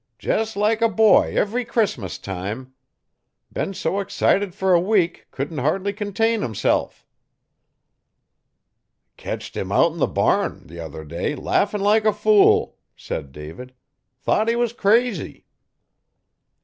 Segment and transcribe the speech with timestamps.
[0.19, 2.73] 'Jes' like a boy ev'ry Crissmus time.
[3.53, 7.05] Been so excited fer a week couldn't hardly contain himself.'
[9.15, 13.75] 'Ketched him out 'n the barn t'other day laffin' like a fool,' said David.
[14.21, 15.45] 'Thought he was crazy.'